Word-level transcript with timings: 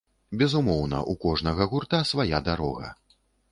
Безумоўна, 0.41 1.01
у 1.13 1.15
кожнага 1.27 1.69
гурта 1.75 2.01
свая 2.15 2.43
дарога. 2.51 2.93